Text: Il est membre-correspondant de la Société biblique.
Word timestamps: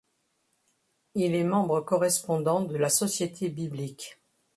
Il 1.13 1.35
est 1.35 1.43
membre-correspondant 1.43 2.61
de 2.63 2.75
la 2.75 2.89
Société 2.89 3.49
biblique. 3.49 4.19